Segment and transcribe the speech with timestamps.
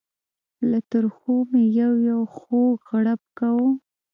[0.69, 3.69] له ترخو مې یو یو خوږ غړپ کاوه.